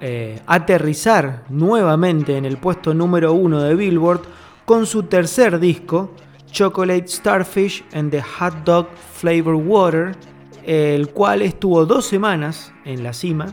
eh, 0.01 0.41
aterrizar 0.47 1.45
nuevamente 1.51 2.39
en 2.39 2.47
el 2.47 2.57
puesto 2.57 2.95
número 2.95 3.35
uno 3.35 3.61
de 3.61 3.75
Billboard 3.75 4.23
con 4.65 4.87
su 4.87 5.03
tercer 5.03 5.61
disco, 5.61 6.15
Chocolate 6.51 7.09
Starfish 7.09 7.85
and 7.93 8.11
the 8.11 8.23
Hot 8.23 8.65
Dog 8.65 8.89
Flavor 9.15 9.55
Water, 9.55 10.17
el 10.65 11.11
cual 11.11 11.43
estuvo 11.43 11.85
dos 11.85 12.07
semanas 12.07 12.73
en 12.87 13.03
la 13.03 13.13
cima 13.13 13.53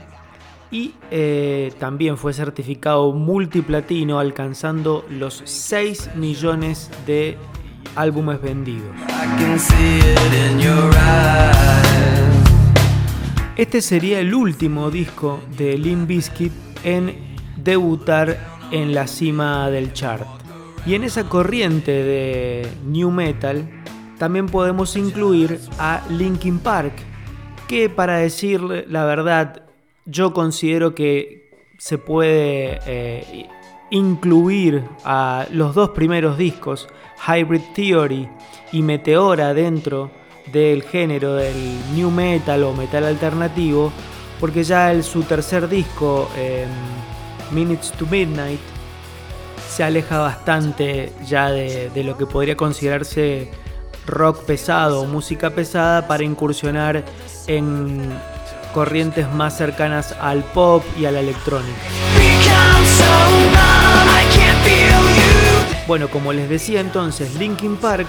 y 0.71 0.93
eh, 1.11 1.73
también 1.79 2.17
fue 2.17 2.33
certificado 2.33 3.11
multiplatino 3.13 4.19
alcanzando 4.19 5.05
los 5.09 5.41
6 5.45 6.11
millones 6.15 6.91
de 7.05 7.37
álbumes 7.95 8.41
vendidos. 8.41 8.95
Este 13.55 13.81
sería 13.81 14.19
el 14.19 14.33
último 14.33 14.91
disco 14.91 15.41
de 15.57 15.77
Limp 15.77 16.07
Bizkit 16.07 16.51
en 16.83 17.15
debutar 17.55 18.37
en 18.71 18.93
la 18.93 19.07
cima 19.07 19.69
del 19.69 19.93
chart. 19.93 20.27
Y 20.85 20.95
en 20.95 21.03
esa 21.03 21.27
corriente 21.27 21.91
de 21.91 22.67
new 22.85 23.09
metal 23.09 23.67
también 24.17 24.47
podemos 24.47 24.95
incluir 24.95 25.59
a 25.79 26.01
Linkin 26.09 26.59
Park, 26.59 26.93
que 27.67 27.89
para 27.89 28.17
decir 28.17 28.61
la 28.61 29.05
verdad 29.05 29.66
yo 30.07 30.33
considero 30.33 30.95
que 30.95 31.51
se 31.77 31.97
puede 31.97 32.79
eh, 32.87 33.47
incluir 33.91 34.83
a 35.03 35.45
los 35.51 35.75
dos 35.75 35.89
primeros 35.89 36.37
discos, 36.37 36.87
Hybrid 37.27 37.61
Theory 37.75 38.27
y 38.71 38.81
Meteora, 38.81 39.53
dentro 39.53 40.09
del 40.51 40.83
género 40.83 41.35
del 41.35 41.55
new 41.93 42.09
metal 42.09 42.63
o 42.63 42.73
metal 42.73 43.05
alternativo, 43.05 43.91
porque 44.39 44.63
ya 44.63 45.01
su 45.03 45.23
tercer 45.23 45.67
disco, 45.67 46.29
em, 46.37 46.69
Minutes 47.51 47.91
to 47.93 48.05
Midnight, 48.05 48.59
se 49.69 49.83
aleja 49.83 50.19
bastante 50.19 51.11
ya 51.25 51.51
de, 51.51 52.03
lo 52.03 52.17
que 52.17 52.25
podría 52.25 52.55
considerarse 52.55 53.49
rock 54.05 54.43
pesado 54.45 55.01
o 55.01 55.05
música 55.05 55.49
pesada 55.49 56.07
para 56.07 56.23
incursionar 56.23 57.03
en 57.47 58.09
corrientes 58.77 59.27
más 59.33 59.57
cercanas 59.57 60.13
al 60.21 60.43
pop 60.43 60.83
y 60.99 61.05
a 61.05 61.11
la 61.11 61.19
electrónica. 61.19 61.81
Bueno, 65.87 66.09
como 66.09 66.31
les 66.31 66.47
decía 66.47 66.79
entonces, 66.79 67.33
Linkin 67.39 67.77
Park, 67.77 68.05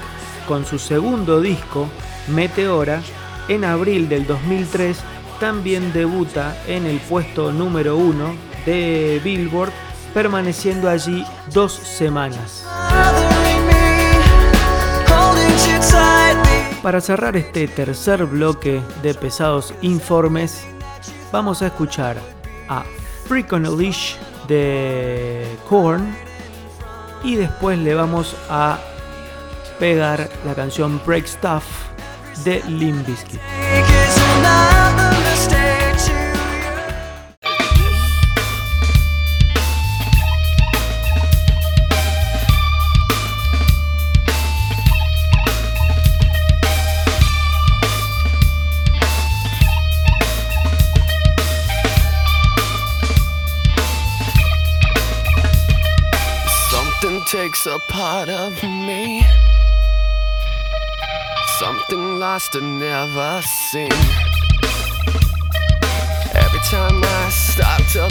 con 0.47 0.67
su 0.67 0.79
segundo 0.79 1.41
disco, 1.41 1.89
Meteora, 2.27 3.01
en 3.49 3.65
abril 3.65 4.11
del 4.11 4.27
2003, 4.27 4.99
también 5.41 5.91
debuta 5.95 6.55
en 6.67 6.85
el 6.85 6.99
puesto 6.99 7.51
número 7.51 7.97
uno 7.97 8.35
de 8.67 9.23
Billboard, 9.25 9.73
permaneciendo 10.13 10.91
allí 10.91 11.25
dos 11.51 11.73
semanas. 11.73 12.67
Para 16.83 17.01
cerrar 17.01 17.37
este 17.37 17.67
tercer 17.67 18.25
bloque 18.25 18.81
de 19.03 19.12
pesados 19.12 19.75
informes, 19.83 20.64
vamos 21.33 21.61
a 21.61 21.67
escuchar 21.67 22.17
a 22.69 22.85
Freak 23.27 23.53
on 23.53 23.67
a 23.67 23.71
Leash 23.71 24.14
de 24.47 25.45
Korn 25.69 26.14
y 27.25 27.35
después 27.35 27.79
le 27.79 27.95
vamos 27.95 28.37
a 28.49 28.79
pegar 29.81 30.31
la 30.47 30.55
canción 30.55 31.01
Break 31.05 31.27
Stuff 31.27 31.64
de 32.45 32.62
Limp. 32.69 33.09
Takes 57.49 57.67
a 57.67 57.79
part 57.89 58.29
of 58.29 58.63
me. 58.63 59.25
Something 61.59 62.19
lost 62.19 62.55
and 62.57 62.79
never 62.79 63.41
seen. 63.71 63.93
Every 66.45 66.63
time 66.71 67.03
I 67.03 67.31
start 67.31 67.83
to 67.95 68.05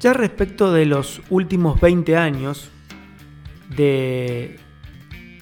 Ya 0.00 0.14
respecto 0.14 0.72
de 0.72 0.86
los 0.86 1.20
últimos 1.28 1.78
20 1.78 2.16
años 2.16 2.70
de 3.68 4.58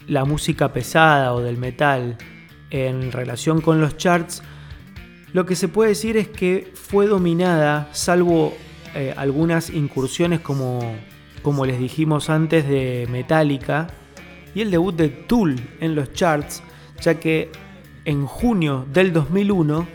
la 0.09 0.25
música 0.25 0.73
pesada 0.73 1.33
o 1.33 1.41
del 1.41 1.57
metal 1.59 2.19
en 2.71 3.13
relación 3.13 3.61
con 3.61 3.81
los 3.81 3.97
charts, 3.97 4.43
lo 5.33 5.47
que 5.47 5.55
se 5.55 5.69
puede 5.69 5.91
decir 5.91 6.17
es 6.17 6.27
que 6.27 6.73
fue 6.75 7.07
dominada, 7.07 7.89
salvo 7.93 8.53
eh, 8.97 9.15
algunas 9.17 9.71
incursiones 9.71 10.41
como, 10.41 10.81
como 11.43 11.65
les 11.65 11.79
dijimos 11.79 12.29
antes 12.29 12.69
de 12.69 13.07
Metallica 13.13 13.87
y 14.57 14.63
el 14.63 14.73
debut 14.73 14.97
de 14.97 15.09
Tool 15.09 15.55
en 15.79 15.95
los 15.95 16.13
charts, 16.15 16.65
ya 17.01 17.21
que 17.21 17.53
en 18.05 18.27
junio 18.27 18.87
del 18.93 19.13
2001 19.13 19.87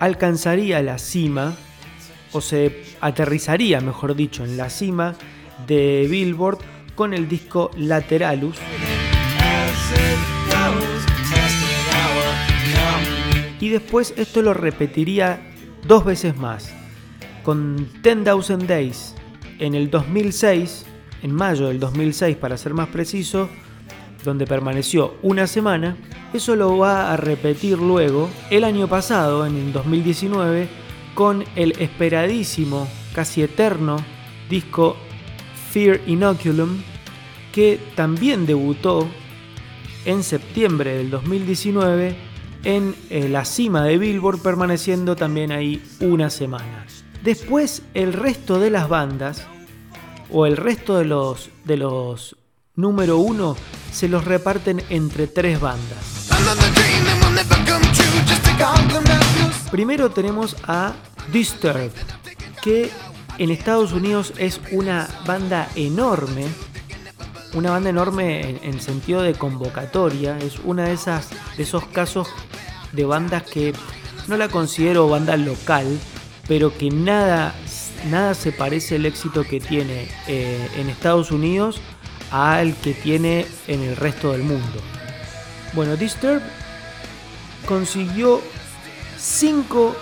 alcanzaría 0.00 0.82
la 0.82 0.98
cima 0.98 1.54
o 2.32 2.40
se 2.40 2.89
aterrizaría, 3.00 3.80
mejor 3.80 4.14
dicho, 4.14 4.44
en 4.44 4.56
la 4.56 4.70
cima 4.70 5.14
de 5.66 6.06
Billboard 6.10 6.58
con 6.94 7.14
el 7.14 7.28
disco 7.28 7.70
Lateralus. 7.76 8.56
Y 13.60 13.68
después 13.68 14.14
esto 14.16 14.40
lo 14.42 14.54
repetiría 14.54 15.40
dos 15.86 16.04
veces 16.04 16.36
más, 16.36 16.72
con 17.42 17.88
10,000 18.02 18.66
Days 18.66 19.14
en 19.58 19.74
el 19.74 19.90
2006, 19.90 20.86
en 21.22 21.34
mayo 21.34 21.68
del 21.68 21.78
2006 21.78 22.36
para 22.36 22.56
ser 22.56 22.72
más 22.72 22.88
preciso, 22.88 23.50
donde 24.24 24.46
permaneció 24.46 25.14
una 25.22 25.46
semana. 25.46 25.96
Eso 26.32 26.56
lo 26.56 26.78
va 26.78 27.12
a 27.12 27.16
repetir 27.16 27.78
luego 27.78 28.30
el 28.50 28.64
año 28.64 28.88
pasado, 28.88 29.46
en 29.46 29.56
el 29.56 29.72
2019, 29.72 30.68
con 31.20 31.44
el 31.54 31.72
esperadísimo, 31.72 32.88
casi 33.14 33.42
eterno 33.42 33.98
disco 34.48 34.96
Fear 35.70 36.00
Inoculum, 36.06 36.80
que 37.52 37.78
también 37.94 38.46
debutó 38.46 39.06
en 40.06 40.22
septiembre 40.22 40.96
del 40.96 41.10
2019 41.10 42.16
en 42.64 42.96
eh, 43.10 43.28
la 43.28 43.44
cima 43.44 43.84
de 43.84 43.98
Billboard, 43.98 44.40
permaneciendo 44.40 45.14
también 45.14 45.52
ahí 45.52 45.82
una 46.00 46.30
semana. 46.30 46.86
Después 47.22 47.82
el 47.92 48.14
resto 48.14 48.58
de 48.58 48.70
las 48.70 48.88
bandas, 48.88 49.46
o 50.30 50.46
el 50.46 50.56
resto 50.56 50.96
de 50.96 51.04
los, 51.04 51.50
de 51.66 51.76
los 51.76 52.34
número 52.76 53.18
uno, 53.18 53.58
se 53.92 54.08
los 54.08 54.24
reparten 54.24 54.82
entre 54.88 55.26
tres 55.26 55.60
bandas. 55.60 56.30
Primero 59.70 60.10
tenemos 60.10 60.56
a 60.66 60.94
Disturbed, 61.32 61.92
que 62.62 62.90
en 63.38 63.50
Estados 63.50 63.92
Unidos 63.92 64.32
es 64.38 64.60
una 64.72 65.08
banda 65.26 65.68
enorme, 65.76 66.46
una 67.54 67.70
banda 67.70 67.90
enorme 67.90 68.48
en, 68.48 68.60
en 68.62 68.80
sentido 68.80 69.22
de 69.22 69.34
convocatoria, 69.34 70.38
es 70.38 70.58
una 70.64 70.84
de 70.84 70.92
esas 70.92 71.28
de 71.56 71.62
esos 71.62 71.84
casos 71.86 72.28
de 72.92 73.04
bandas 73.04 73.42
que 73.44 73.72
no 74.28 74.36
la 74.36 74.48
considero 74.48 75.08
banda 75.08 75.36
local, 75.36 75.86
pero 76.46 76.76
que 76.76 76.90
nada 76.90 77.54
nada 78.08 78.34
se 78.34 78.52
parece 78.52 78.96
el 78.96 79.06
éxito 79.06 79.44
que 79.44 79.60
tiene 79.60 80.08
eh, 80.26 80.68
en 80.76 80.88
Estados 80.88 81.30
Unidos 81.30 81.80
al 82.30 82.74
que 82.76 82.94
tiene 82.94 83.46
en 83.66 83.82
el 83.82 83.96
resto 83.96 84.32
del 84.32 84.42
mundo. 84.42 84.80
Bueno, 85.72 85.96
Disturbed 85.96 86.42
consiguió 87.66 88.40
5 89.18 89.96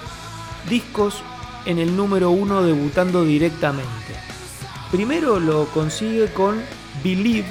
discos 0.69 1.23
en 1.67 1.79
el 1.79 1.97
número 1.97 2.31
1 2.31 2.63
debutando 2.63 3.25
directamente. 3.25 3.89
Primero 4.91 5.39
lo 5.39 5.67
consigue 5.67 6.33
con 6.33 6.63
Believe 7.03 7.49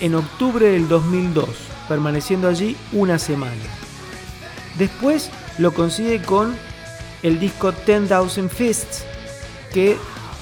en 0.00 0.14
octubre 0.14 0.66
del 0.66 0.88
2002, 0.88 1.48
permaneciendo 1.88 2.48
allí 2.48 2.76
una 2.92 3.18
semana. 3.18 3.62
Después 4.78 5.30
lo 5.58 5.72
consigue 5.72 6.22
con 6.22 6.56
el 7.22 7.38
disco 7.38 7.72
10,000 7.72 8.48
Fists, 8.48 9.04
que 9.72 9.96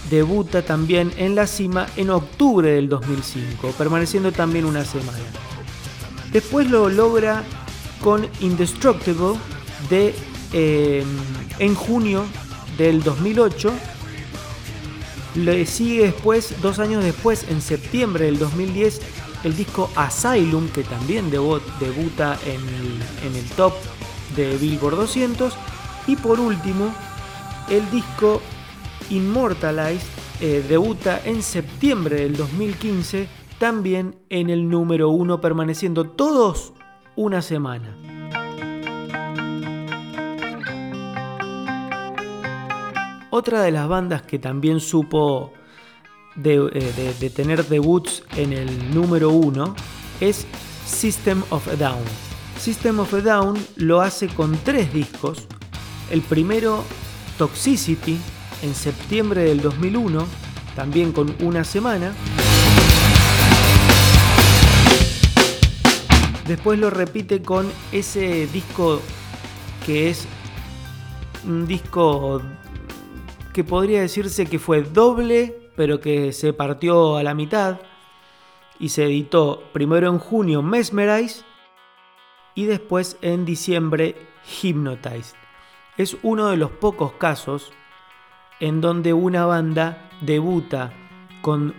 debuta 0.08 0.62
también 0.62 1.12
en 1.16 1.34
la 1.34 1.46
cima 1.46 1.86
en 1.96 2.10
octubre 2.10 2.72
del 2.72 2.88
2005, 2.88 3.74
permaneciendo 3.76 4.32
también 4.32 4.64
una 4.64 4.84
semana. 4.84 5.18
Después 6.32 6.70
lo 6.70 6.88
logra 6.88 7.42
con 8.00 8.26
Indestructible 8.40 9.34
de, 9.90 10.14
eh, 10.52 11.04
en 11.58 11.74
junio 11.74 12.24
del 12.78 13.02
2008. 13.02 13.72
Le 15.36 15.64
sigue 15.66 16.02
después, 16.06 16.60
dos 16.60 16.78
años 16.80 17.04
después, 17.04 17.46
en 17.48 17.60
septiembre 17.60 18.24
del 18.24 18.38
2010, 18.38 19.00
el 19.44 19.56
disco 19.56 19.88
Asylum, 19.94 20.68
que 20.68 20.82
también 20.82 21.30
debu- 21.30 21.60
debuta 21.78 22.38
en 22.44 23.36
el, 23.36 23.44
top 23.56 23.72
de 24.34 24.56
Billboard 24.56 24.96
200. 24.96 25.54
Y 26.08 26.16
por 26.16 26.40
último, 26.40 26.92
el 27.68 27.88
disco 27.90 28.42
Immortalized 29.08 30.02
eh, 30.40 30.64
debuta 30.68 31.20
en 31.24 31.42
septiembre 31.42 32.16
del 32.16 32.36
2015, 32.36 33.28
también 33.58 34.16
en 34.30 34.50
el 34.50 34.68
número 34.68 35.10
1, 35.10 35.40
permaneciendo 35.40 36.04
todos 36.06 36.72
una 37.14 37.40
semana. 37.40 37.94
Otra 43.30 43.62
de 43.62 43.70
las 43.70 43.88
bandas 43.88 44.22
que 44.22 44.38
también 44.38 44.80
supo 44.80 45.52
de, 46.34 46.54
eh, 46.72 47.14
de- 47.20 47.30
tener 47.30 47.64
debuts 47.66 48.22
en 48.36 48.52
el 48.52 48.92
número 48.94 49.30
1 49.30 49.74
es 50.20 50.46
System 50.86 51.42
of 51.50 51.66
a 51.68 51.76
Down. 51.76 52.02
System 52.58 52.98
of 53.00 53.14
a 53.14 53.20
Down 53.20 53.56
lo 53.76 54.00
hace 54.00 54.26
con 54.28 54.56
tres 54.64 54.92
discos. 54.92 55.46
El 56.10 56.22
primero, 56.22 56.82
Toxicity, 57.38 58.18
en 58.62 58.74
septiembre 58.74 59.42
del 59.44 59.60
2001, 59.62 60.26
también 60.74 61.12
con 61.12 61.34
una 61.40 61.62
semana. 61.64 62.12
Después 66.46 66.78
lo 66.80 66.90
repite 66.90 67.42
con 67.42 67.70
ese 67.92 68.48
disco 68.48 69.00
que 69.86 70.10
es 70.10 70.26
un 71.46 71.66
disco 71.66 72.42
que 73.52 73.64
podría 73.64 74.00
decirse 74.00 74.46
que 74.46 74.58
fue 74.58 74.82
doble, 74.82 75.70
pero 75.76 76.00
que 76.00 76.32
se 76.32 76.52
partió 76.52 77.16
a 77.16 77.22
la 77.22 77.34
mitad 77.34 77.78
y 78.78 78.90
se 78.90 79.04
editó 79.04 79.62
primero 79.72 80.08
en 80.08 80.18
junio 80.18 80.62
Mesmerize 80.62 81.44
y 82.54 82.64
después 82.64 83.16
en 83.22 83.44
diciembre 83.44 84.16
Hypnotized. 84.62 85.36
Es 85.96 86.16
uno 86.22 86.48
de 86.48 86.56
los 86.56 86.70
pocos 86.70 87.12
casos 87.12 87.72
en 88.58 88.80
donde 88.80 89.12
una 89.12 89.46
banda 89.46 90.10
debuta 90.20 90.92
con 91.42 91.74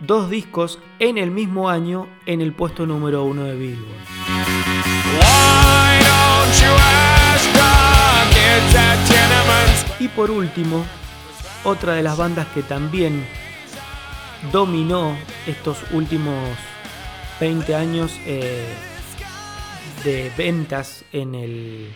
dos 0.00 0.28
discos 0.30 0.78
en 0.98 1.18
el 1.18 1.30
mismo 1.30 1.68
año 1.68 2.08
en 2.26 2.40
el 2.40 2.52
puesto 2.52 2.86
número 2.86 3.24
uno 3.24 3.44
de 3.44 3.56
Billboard. 3.56 4.06
Y 9.98 10.08
por 10.08 10.30
último, 10.30 10.84
otra 11.64 11.94
de 11.94 12.02
las 12.02 12.16
bandas 12.16 12.46
que 12.48 12.62
también 12.62 13.26
dominó 14.52 15.16
estos 15.46 15.78
últimos 15.92 16.56
20 17.40 17.74
años 17.74 18.12
eh, 18.26 18.66
de 20.04 20.30
ventas 20.36 21.04
en, 21.12 21.34
el, 21.34 21.92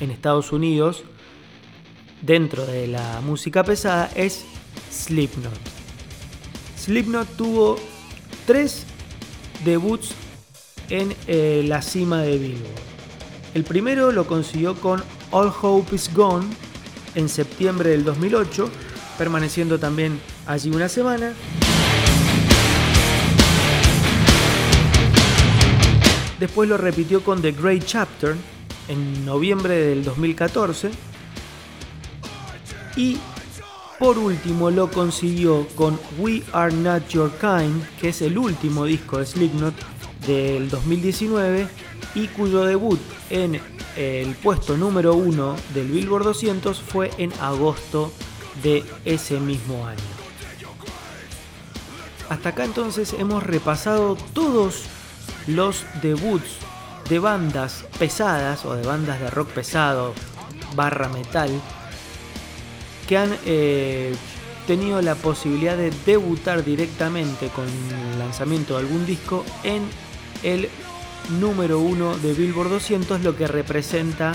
en 0.00 0.10
Estados 0.10 0.52
Unidos 0.52 1.04
dentro 2.22 2.66
de 2.66 2.86
la 2.86 3.20
música 3.20 3.62
pesada 3.64 4.10
es 4.14 4.44
Slipknot. 4.90 5.52
Slipknot 6.78 7.28
tuvo 7.36 7.76
tres 8.46 8.84
debuts 9.64 10.14
en 10.88 11.14
eh, 11.26 11.62
la 11.66 11.82
cima 11.82 12.22
de 12.22 12.38
Billboard. 12.38 12.80
El 13.54 13.64
primero 13.64 14.12
lo 14.12 14.26
consiguió 14.26 14.74
con 14.74 15.02
All 15.30 15.52
Hope 15.62 15.94
Is 15.94 16.12
Gone 16.12 16.46
en 17.14 17.28
septiembre 17.28 17.90
del 17.90 18.04
2008, 18.04 18.70
permaneciendo 19.18 19.78
también 19.78 20.20
allí 20.46 20.70
una 20.70 20.88
semana. 20.88 21.32
Después 26.38 26.68
lo 26.68 26.76
repitió 26.76 27.22
con 27.22 27.40
The 27.40 27.52
Great 27.52 27.84
Chapter 27.84 28.34
en 28.88 29.24
noviembre 29.24 29.76
del 29.76 30.04
2014. 30.04 30.90
Y 32.96 33.16
por 33.98 34.18
último 34.18 34.70
lo 34.70 34.90
consiguió 34.90 35.66
con 35.76 35.98
We 36.18 36.42
Are 36.52 36.74
Not 36.74 37.08
Your 37.10 37.30
Kind, 37.40 37.84
que 38.00 38.08
es 38.08 38.22
el 38.22 38.36
último 38.36 38.84
disco 38.84 39.18
de 39.18 39.26
Slipknot 39.26 39.74
del 40.26 40.68
2019 40.68 41.68
y 42.16 42.26
cuyo 42.28 42.64
debut 42.64 42.98
en 43.30 43.60
el 43.96 44.34
puesto 44.36 44.76
número 44.76 45.14
uno 45.14 45.56
del 45.74 45.88
Billboard 45.88 46.24
200 46.24 46.80
fue 46.80 47.10
en 47.18 47.32
agosto 47.40 48.12
de 48.62 48.84
ese 49.04 49.38
mismo 49.40 49.86
año. 49.86 50.00
Hasta 52.28 52.50
acá 52.50 52.64
entonces 52.64 53.14
hemos 53.18 53.42
repasado 53.42 54.16
todos 54.32 54.84
los 55.46 55.84
debuts 56.00 56.58
de 57.08 57.18
bandas 57.18 57.84
pesadas 57.98 58.64
o 58.64 58.74
de 58.74 58.86
bandas 58.86 59.20
de 59.20 59.28
rock 59.30 59.48
pesado 59.48 60.14
barra 60.74 61.08
metal 61.08 61.50
que 63.06 63.18
han 63.18 63.36
eh, 63.44 64.14
tenido 64.66 65.02
la 65.02 65.14
posibilidad 65.14 65.76
de 65.76 65.92
debutar 66.06 66.64
directamente 66.64 67.48
con 67.48 67.66
el 67.66 68.18
lanzamiento 68.18 68.74
de 68.74 68.80
algún 68.80 69.04
disco 69.04 69.44
en 69.64 69.82
el 70.42 70.68
número 71.30 71.78
uno 71.78 72.16
de 72.18 72.32
Billboard 72.32 72.70
200, 72.70 73.22
lo 73.22 73.36
que 73.36 73.46
representa 73.46 74.34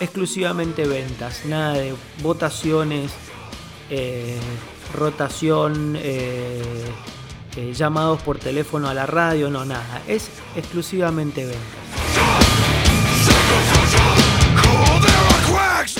exclusivamente 0.00 0.86
ventas, 0.86 1.44
nada 1.44 1.74
de 1.74 1.94
votaciones, 2.22 3.12
eh, 3.90 4.38
rotación, 4.94 5.96
eh, 5.96 6.62
eh, 7.56 7.72
llamados 7.74 8.22
por 8.22 8.38
teléfono 8.38 8.88
a 8.88 8.94
la 8.94 9.06
radio, 9.06 9.50
no 9.50 9.64
nada, 9.64 10.02
es 10.06 10.30
exclusivamente 10.56 11.44
ventas. 11.46 11.88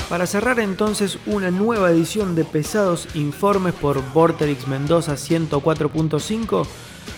Para 0.07 0.25
cerrar 0.25 0.59
entonces 0.59 1.19
una 1.25 1.51
nueva 1.51 1.91
edición 1.91 2.35
de 2.35 2.43
Pesados 2.43 3.07
Informes 3.13 3.73
por 3.73 4.01
Vorterix 4.11 4.67
Mendoza 4.67 5.13
104.5, 5.13 6.65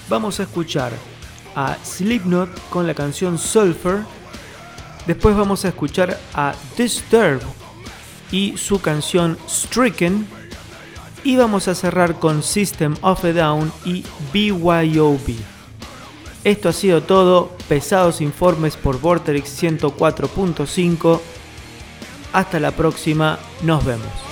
vamos 0.10 0.40
a 0.40 0.44
escuchar 0.44 0.92
a 1.56 1.78
Slipknot 1.84 2.50
con 2.70 2.88
la 2.88 2.94
canción 2.94 3.38
Sulfur. 3.38 4.02
Después 5.08 5.36
vamos 5.36 5.66
a 5.66 5.70
escuchar 5.70 6.20
a 6.34 6.54
Disturb 6.78 7.42
y 8.32 8.58
su 8.58 8.82
canción 8.82 9.38
Stricken. 9.48 10.28
Y 11.24 11.36
vamos 11.36 11.68
a 11.68 11.76
cerrar 11.76 12.20
con 12.20 12.42
System 12.42 12.96
of 13.02 13.24
a 13.26 13.34
Down 13.34 13.72
y 13.86 14.04
BYOB. 14.34 15.36
Esto 16.44 16.70
ha 16.70 16.74
sido 16.74 17.04
todo. 17.04 17.56
Pesados 17.68 18.22
informes 18.22 18.76
por 18.76 19.00
Vortex 19.00 19.62
104.5. 19.62 21.22
Hasta 22.34 22.60
la 22.60 22.72
próxima. 22.72 23.38
Nos 23.62 23.86
vemos. 23.86 24.31